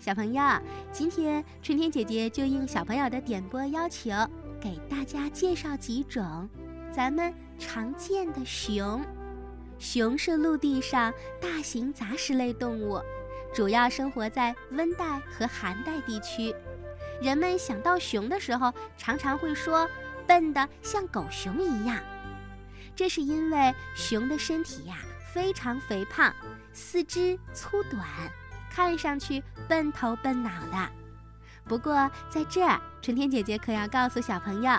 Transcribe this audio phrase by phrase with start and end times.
[0.00, 0.42] 小朋友，
[0.90, 4.10] 今天春天姐姐就应小朋友的点播要求，
[4.58, 6.48] 给大家介绍几种
[6.90, 9.04] 咱们常见的熊。
[9.78, 12.98] 熊是陆地上大型杂食类动物，
[13.54, 16.54] 主要生活在温带和寒带地区。
[17.20, 19.86] 人们想到熊的时候，常常会说
[20.26, 22.02] “笨得像狗熊一样”，
[22.96, 24.96] 这是因为熊的身体呀
[25.34, 26.34] 非常肥胖，
[26.72, 28.02] 四肢粗短。
[28.70, 30.88] 看上去笨头笨脑的，
[31.68, 34.72] 不过在这儿，春天姐姐可要告诉小朋友，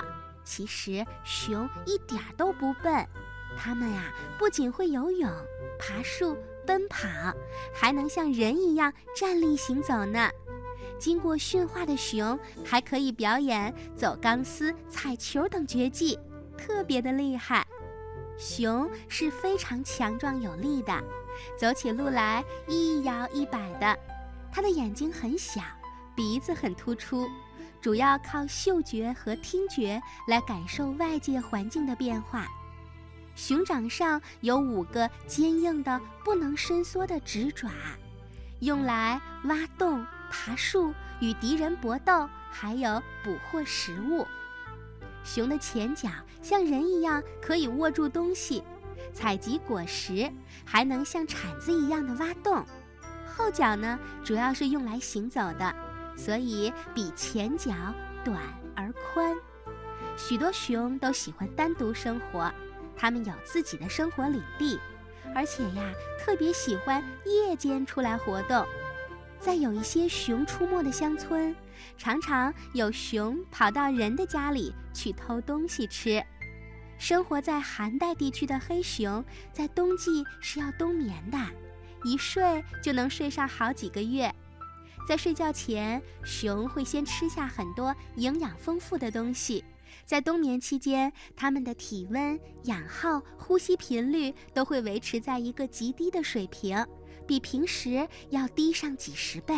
[0.44, 3.06] 其实熊一点都不笨，
[3.58, 5.30] 它们呀不仅会游泳、
[5.78, 7.08] 爬树、奔跑，
[7.74, 10.30] 还能像人一样站立行走呢。
[10.98, 16.18] 经过驯化的熊还可以表演走钢丝、踩球等绝技，
[16.58, 17.66] 特别的厉害。
[18.38, 21.04] 熊是非常强壮有力的。
[21.58, 23.98] 走起路来一摇一摆的，
[24.52, 25.62] 它的眼睛很小，
[26.16, 27.28] 鼻子很突出，
[27.82, 32.48] 主要靠嗅觉和听觉来感受外界环境的变化。
[33.36, 37.70] 熊掌上有五个坚硬的、不能伸缩的直爪，
[38.60, 44.28] 用来挖洞、爬树、与敌人搏斗，还有捕获食物。
[45.24, 46.10] 熊的前脚
[46.42, 48.62] 像人一样可以握住东西。
[49.14, 50.32] 采集果实，
[50.66, 52.66] 还能像铲子一样的挖洞。
[53.26, 55.74] 后脚呢，主要是用来行走的，
[56.16, 57.72] 所以比前脚
[58.24, 58.38] 短
[58.76, 59.36] 而宽。
[60.18, 62.52] 许多熊都喜欢单独生活，
[62.96, 64.80] 它们有自己的生活领地，
[65.34, 65.84] 而且呀，
[66.20, 68.66] 特别喜欢夜间出来活动。
[69.40, 71.56] 在有一些熊出没的乡村，
[71.98, 76.24] 常常有熊跑到人的家里去偷东西吃。
[77.02, 81.38] 生活在寒带地区的黑熊，在冬季是要冬眠的，
[82.04, 84.32] 一睡就能睡上好几个月。
[85.08, 89.66] 在睡觉前，熊会先吃下很多营养丰富的东西。
[90.06, 96.86] 在冬眠期间，它们的体温、氧耗、呼吸频率都会维持在一个极低的水平，
[97.26, 99.56] 比平时要低上几十倍。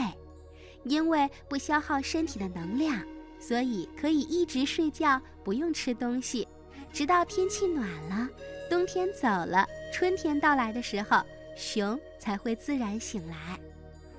[0.85, 3.05] 因为不消耗身体的能量，
[3.37, 6.47] 所以可以一直睡觉，不用吃东西。
[6.93, 8.29] 直到天气暖了，
[8.69, 11.23] 冬天走了，春天到来的时候，
[11.57, 13.59] 熊才会自然醒来。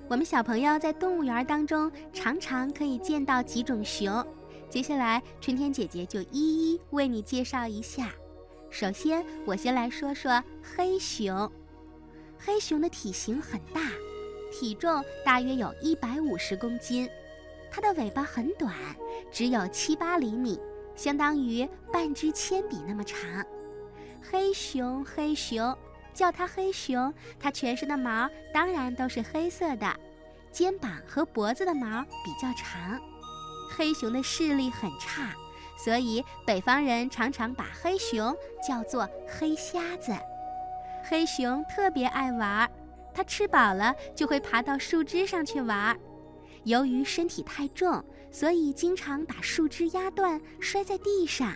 [0.09, 4.27] 我们小朋友在动物园当中常常可以见到几种熊，
[4.69, 8.11] 接下来春天姐姐就一一为你介绍一下。
[8.71, 11.49] 首先，我先来说说黑熊。
[12.37, 13.81] 黑熊的体型很大，
[14.51, 17.09] 体重大约有一百五十公斤，
[17.71, 18.75] 它的尾巴很短，
[19.31, 20.59] 只有七八厘米。
[20.95, 23.21] 相当于半支铅笔那么长，
[24.31, 25.77] 黑熊，黑熊，
[26.13, 27.13] 叫它黑熊。
[27.39, 29.93] 它全身的毛当然都是黑色的，
[30.53, 33.01] 肩膀和脖子的毛比较长。
[33.77, 35.33] 黑熊的视力很差，
[35.77, 38.35] 所以北方人常常把黑熊
[38.67, 40.13] 叫做黑瞎子。
[41.09, 42.71] 黑熊特别爱玩，
[43.13, 45.99] 它吃饱了就会爬到树枝上去玩。
[46.63, 48.03] 由于身体太重，
[48.35, 51.55] 所以经常把树枝压断，摔在地上。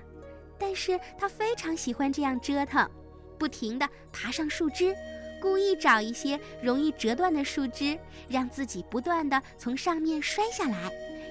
[0.57, 2.89] 但是它非常喜欢这样折腾，
[3.37, 4.95] 不停地爬上树枝，
[5.43, 10.89] 故意找一些容易折断的树枝，让自己不断地从上面摔下来，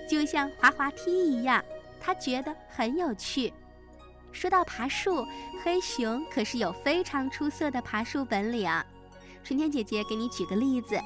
[0.09, 1.63] 就像滑滑梯一样。
[1.97, 3.53] 它觉得很有趣。
[4.33, 5.25] 说到爬树，
[5.63, 8.69] 黑熊可是有非常出色的爬树本领。
[9.45, 10.99] 春天姐姐给你举个例子。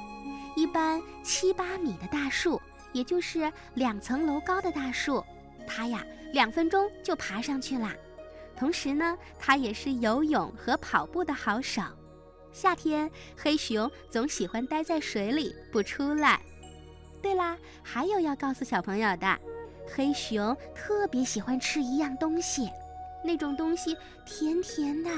[0.55, 2.61] 一般七八米的大树，
[2.93, 5.23] 也就是两层楼高的大树，
[5.67, 7.95] 它呀两分钟就爬上去啦。
[8.55, 11.81] 同时呢，它也是游泳和跑步的好手。
[12.51, 16.41] 夏天，黑熊总喜欢待在水里不出来。
[17.21, 19.39] 对啦，还有要告诉小朋友的，
[19.95, 22.69] 黑熊特别喜欢吃一样东西，
[23.23, 25.09] 那种东西甜甜的，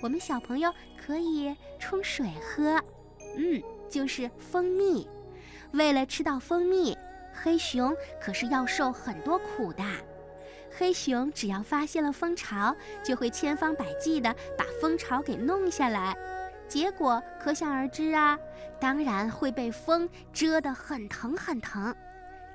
[0.00, 2.82] 我们小朋友可以冲水喝。
[3.36, 3.62] 嗯。
[3.90, 5.08] 就是蜂蜜，
[5.72, 6.94] 为了吃到蜂蜜，
[7.42, 9.82] 黑熊可是要受很多苦的。
[10.76, 16.16] 黑熊只要发现了蜂巢，就会千方百计地把蜂巢给弄下来，
[16.68, 18.38] 结果可想而知啊，
[18.78, 21.94] 当然会被风蛰得很疼很疼。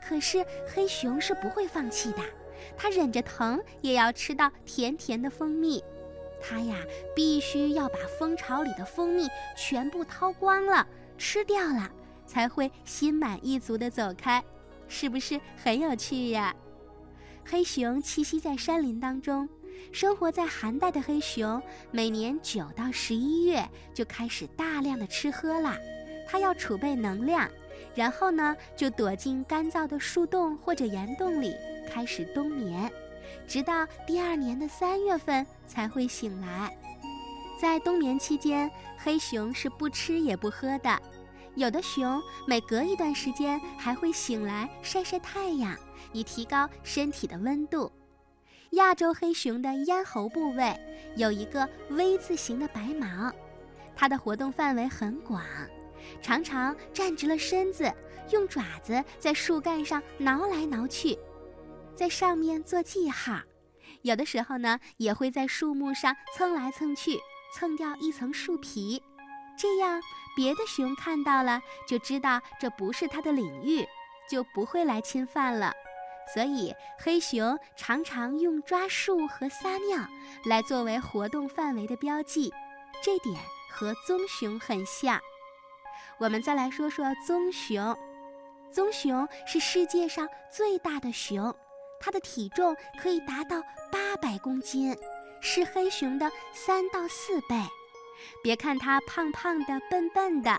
[0.05, 2.19] 可是黑熊是不会放弃的，
[2.77, 5.83] 它忍着疼也要吃到甜甜的蜂蜜。
[6.41, 6.75] 它呀，
[7.15, 10.85] 必须要把蜂巢里的蜂蜜全部掏光了。
[11.17, 11.89] 吃掉了，
[12.25, 14.43] 才会心满意足地走开，
[14.93, 16.55] 是不是很有趣呀？
[17.43, 19.49] 黑熊栖息在山林当中，
[19.91, 21.59] 生活在寒带的黑熊，
[21.89, 25.75] 每年九到十一月就开始大量的吃喝啦，
[26.27, 27.49] 它要储备能量，
[27.95, 31.55] 然后呢就躲进干燥的树洞或者岩洞里，
[31.91, 32.89] 开始冬眠，
[33.47, 36.71] 直到第二年的三月份才会醒来。
[37.59, 41.01] 在冬眠期间，黑熊是不吃也不喝的。
[41.55, 45.77] 有的熊每隔一段时间还会醒来晒晒太阳，
[46.11, 47.91] 以提高身体的温度。
[48.71, 50.75] 亚洲黑熊的咽喉部位
[51.15, 53.31] 有一个 V 字形的白毛，
[53.95, 55.43] 它的活动范围很广，
[56.23, 57.91] 常常站直了身子，
[58.31, 61.15] 用爪子在树干上挠来挠去，
[61.95, 63.39] 在上面做记号。
[64.01, 67.19] 有的时候呢，也会在树木上蹭来蹭去，
[67.53, 69.03] 蹭掉一层树皮，
[69.55, 70.01] 这样。
[70.35, 73.87] 别的熊看到了，就知道这不是它的领域，
[74.29, 75.73] 就不会来侵犯了。
[76.33, 79.99] 所以黑熊常常用抓树和撒尿
[80.45, 82.51] 来作为活动范围的标记，
[83.03, 83.35] 这点
[83.69, 85.19] 和棕熊很像。
[86.17, 87.95] 我们再来说说棕熊，
[88.71, 91.53] 棕熊是世界上最大的熊，
[91.99, 94.97] 它的体重可以达到八百公斤，
[95.41, 97.55] 是黑熊的三到四倍。
[98.41, 100.57] 别看它胖胖的、笨笨的，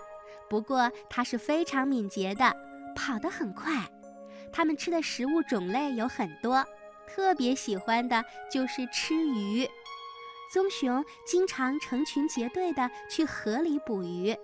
[0.49, 2.55] 不过它是非常敏捷的，
[2.95, 3.73] 跑得很快。
[4.51, 6.65] 它们吃的食物种类有很多，
[7.07, 9.67] 特别喜欢的就是吃鱼。
[10.53, 14.37] 棕熊经常成群结队地去河里捕鱼，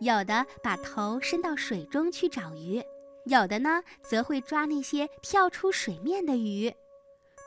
[0.00, 2.82] 有的把头伸到水中去找鱼，
[3.24, 6.74] 有的呢则会抓那些跳出水面的鱼。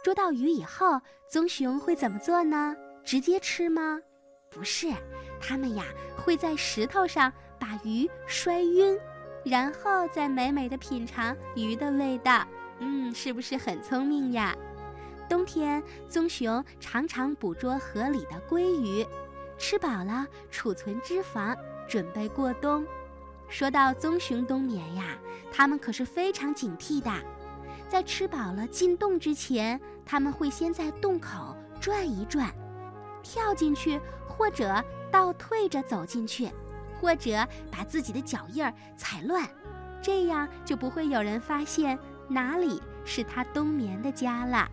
[0.04, 2.76] 捉到鱼以后，棕熊会怎么做呢？
[3.04, 4.00] 直接吃吗？
[4.50, 4.92] 不是，
[5.40, 5.86] 他们呀
[6.18, 8.98] 会在石头上把鱼摔晕，
[9.46, 12.46] 然后再美美的品尝鱼的味道。
[12.80, 14.56] 嗯，是不是很聪明呀？
[15.30, 19.06] 冬天，棕熊常常捕捉河里的鲑鱼，
[19.58, 21.56] 吃饱了储存脂肪，
[21.88, 22.84] 准备过冬。
[23.48, 25.18] 说到棕熊冬眠呀，
[25.52, 27.12] 它们可是非常警惕的，
[27.88, 32.52] 在吃饱了进洞之前，他们会先在洞口转一转，
[33.24, 34.00] 跳进去。
[34.28, 34.82] 或者
[35.12, 36.50] 倒退着走进去，
[37.02, 39.46] 或者把自己的脚印儿踩乱，
[40.02, 42.00] 这样就不会有人发现
[42.30, 44.72] 哪里是它冬眠的家了。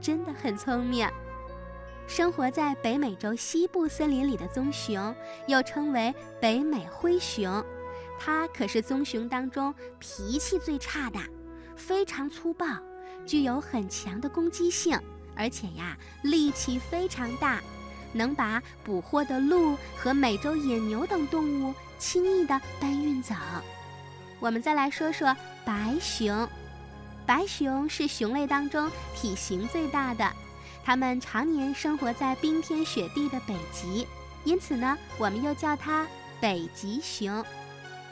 [0.00, 1.06] 真的很聪明。
[2.06, 5.14] 生活在北美洲西部森林里的棕熊，
[5.46, 7.62] 又称为北美灰熊，
[8.18, 11.18] 它可是棕熊当中脾气最差的，
[11.76, 12.64] 非常粗暴，
[13.26, 14.98] 具有很强的攻击性，
[15.36, 17.60] 而且呀，力气非常大。
[18.12, 23.34] 能把捕获的鹿和美洲野牛等动物轻易地搬运走。
[24.40, 26.48] 我们再来说说白熊。
[27.24, 30.28] 白熊是熊类当中体型最大的，
[30.84, 34.06] 它们常年生活在冰天雪地的北极，
[34.44, 36.06] 因此呢，我们又叫它
[36.40, 37.44] 北极熊。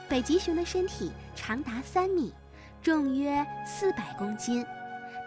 [0.09, 2.33] 北极熊的身体长达三米，
[2.81, 4.65] 重约四百公斤。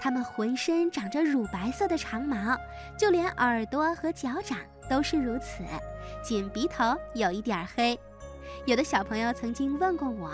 [0.04, 2.60] 它们浑身长着乳白色的长毛，
[2.98, 4.58] 就连耳朵和脚掌
[4.90, 5.64] 都是如此，
[6.22, 7.98] 仅鼻头有一点黑。
[8.66, 10.34] 有的小朋友曾经问过我：“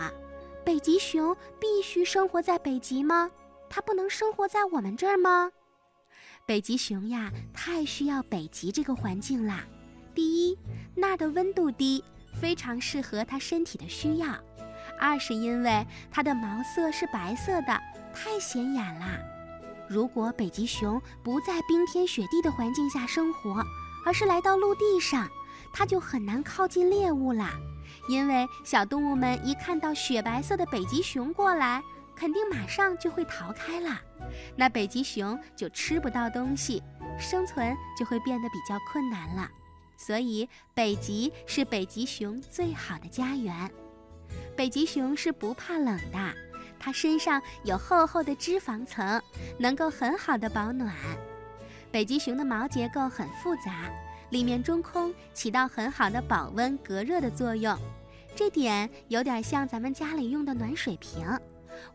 [0.66, 3.30] 北极熊必须生活在北极吗？
[3.70, 5.52] 它不能生活在我们这儿吗？”
[6.48, 9.64] 北极熊呀，太需要北极这个环境啦。
[10.16, 10.58] 第一，
[10.96, 12.04] 那儿的温度低，
[12.42, 14.30] 非常适合它身体的需要；
[15.00, 17.80] 二是因为它的毛色是白色的，
[18.16, 19.20] 太显眼啦。
[19.90, 23.64] 如果北极熊不在冰天雪地的环境下生活，
[24.06, 25.28] 而是来到陆地上，
[25.74, 27.54] 它就很难靠近猎物啦。
[28.08, 31.82] 因为小动物们一看到雪白色的北极熊过来，
[32.16, 34.00] 肯定马上就会逃开了。
[34.56, 36.84] 那北极熊就吃不到东西，
[37.20, 39.50] 生存就会变得比较困难了。
[39.98, 43.70] 所以，北极是北极熊最好的家园。
[44.56, 46.49] 北极熊是不怕冷的。
[46.80, 49.22] 它身上有厚厚的脂肪层，
[49.58, 50.94] 能够很好的保暖。
[51.92, 53.92] 北极熊的毛结构很复杂，
[54.30, 57.78] 里面中空，起到很好的保温隔热的作用。
[58.36, 61.28] 这点有点像咱们家里用的暖水瓶，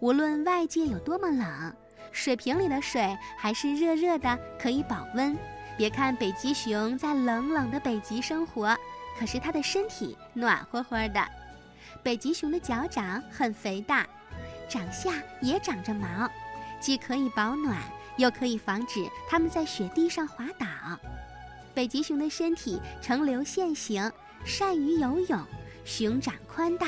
[0.00, 1.74] 无论外界有多么冷，
[2.12, 5.36] 水瓶里的水还是热热的，可以保温。
[5.76, 8.76] 别看北极熊在冷冷的北极生活，
[9.18, 11.24] 可是它的身体暖和和的。
[12.02, 14.06] 北极熊的脚掌很肥大。
[14.68, 16.30] 长下也长着毛，
[16.80, 17.76] 既可以保暖，
[18.16, 20.66] 又可以防止它们在雪地上滑倒。
[21.75, 24.11] 北极熊的身体呈流线型，
[24.44, 25.44] 善于游泳，
[25.85, 26.87] 熊掌宽大，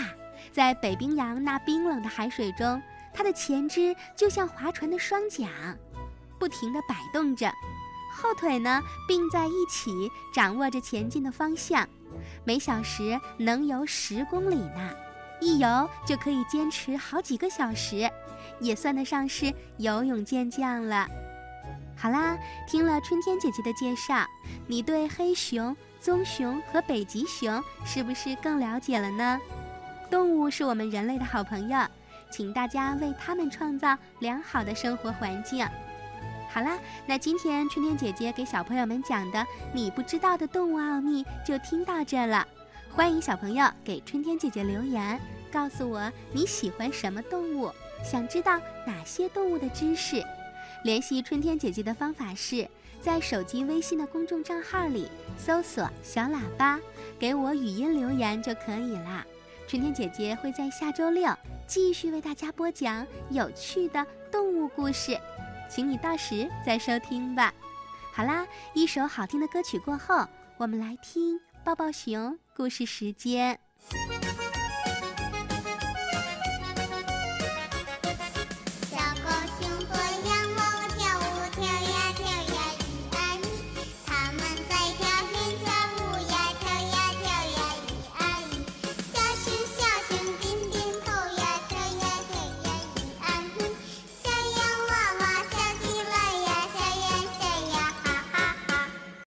[0.53, 2.81] 在北冰洋那冰冷的海水中，
[3.13, 5.51] 它的前肢就像划船的双桨，
[6.39, 7.51] 不停地摆动着，
[8.15, 11.89] 后腿呢并在一起，掌握着前进的方向，
[12.45, 14.95] 每小时能游十公里呢。
[15.41, 18.11] 一游就可以坚持好几个小时，
[18.61, 21.07] 也算得上是游泳健将了。
[21.97, 24.25] 好啦，听了春天姐姐的介绍，
[24.67, 29.41] 你对黑熊、棕熊和北极熊是不是更了解了呢？
[30.11, 31.79] 动物是我们人类的好朋友，
[32.31, 35.67] 请大家为它们创造良好的生活环境。
[36.49, 42.47] 好啦，那今天春天姐姐给小朋友们讲的你不知道的动物奥秘就听到这了。
[42.91, 45.21] 欢迎小朋友给春天姐姐留言，
[45.53, 47.71] 告诉我你喜欢什么动物，
[48.03, 50.25] 想知道哪些动物的知识。
[50.83, 52.67] 联系春天姐姐的方法是
[53.01, 56.81] 在手机微信的公众账号里搜索“小喇叭”，
[57.19, 59.25] 给我语音留言就可以啦。
[59.69, 61.29] 春天姐姐会在下周六
[61.67, 65.19] 继续为大家播讲有趣的动物故事，
[65.69, 67.53] 请你到时再收听吧。
[68.13, 70.27] 好啦，一首好听的歌曲过后，
[70.57, 73.61] 我们来听抱抱熊故事时间。